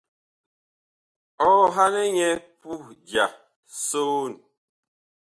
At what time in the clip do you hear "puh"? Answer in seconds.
2.59-2.85